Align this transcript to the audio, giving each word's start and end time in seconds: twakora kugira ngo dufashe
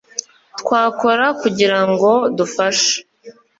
twakora 0.59 1.25
kugira 1.41 1.79
ngo 1.89 2.11
dufashe 2.37 2.93